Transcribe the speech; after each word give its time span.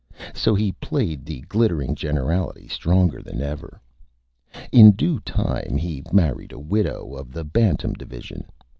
So 0.33 0.55
he 0.55 0.71
played 0.81 1.23
the 1.25 1.41
Glittering 1.41 1.93
Generality 1.93 2.67
stronger 2.67 3.21
than 3.21 3.39
ever. 3.39 3.79
In 4.71 4.93
Due 4.93 5.19
Time 5.19 5.77
he 5.77 6.01
Married 6.11 6.51
a 6.53 6.59
Widow 6.59 7.13
of 7.15 7.31
the 7.31 7.43
Bantam 7.43 7.93
Division. 7.93 8.45